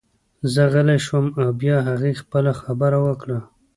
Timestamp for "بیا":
1.61-1.77